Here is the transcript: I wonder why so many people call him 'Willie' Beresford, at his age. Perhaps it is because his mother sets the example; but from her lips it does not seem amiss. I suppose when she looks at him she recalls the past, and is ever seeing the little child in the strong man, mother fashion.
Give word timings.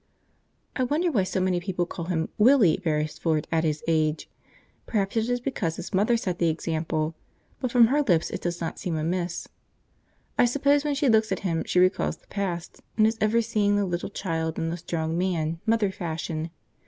I 0.75 0.81
wonder 0.81 1.11
why 1.11 1.21
so 1.21 1.39
many 1.39 1.59
people 1.59 1.85
call 1.85 2.05
him 2.05 2.29
'Willie' 2.39 2.81
Beresford, 2.83 3.47
at 3.51 3.63
his 3.63 3.83
age. 3.87 4.27
Perhaps 4.87 5.15
it 5.15 5.29
is 5.29 5.39
because 5.39 5.75
his 5.75 5.93
mother 5.93 6.17
sets 6.17 6.39
the 6.39 6.49
example; 6.49 7.13
but 7.59 7.71
from 7.71 7.85
her 7.85 8.01
lips 8.01 8.31
it 8.31 8.41
does 8.41 8.59
not 8.59 8.79
seem 8.79 8.95
amiss. 8.95 9.47
I 10.39 10.45
suppose 10.45 10.83
when 10.83 10.95
she 10.95 11.07
looks 11.07 11.31
at 11.31 11.41
him 11.41 11.63
she 11.67 11.77
recalls 11.79 12.17
the 12.17 12.25
past, 12.29 12.81
and 12.97 13.05
is 13.05 13.19
ever 13.21 13.43
seeing 13.43 13.75
the 13.75 13.85
little 13.85 14.09
child 14.09 14.57
in 14.57 14.69
the 14.71 14.77
strong 14.77 15.19
man, 15.19 15.59
mother 15.67 15.91
fashion. 15.91 16.49